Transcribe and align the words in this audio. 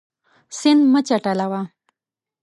سیند 0.57 0.81
مه 0.91 1.01
چټلوه. 1.07 1.61